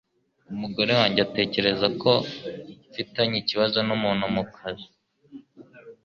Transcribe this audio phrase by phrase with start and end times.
[0.53, 2.11] Umugore wanjye atekereza ko
[2.89, 4.87] mfitanye ikibazo numuntu mukazi